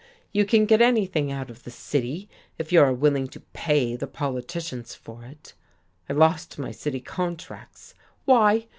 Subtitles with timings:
[0.33, 4.07] You can get anything out of the city if you are willing to pay the
[4.07, 5.53] politicians for it.
[6.09, 7.93] I lost my city contracts.
[8.25, 8.65] Why?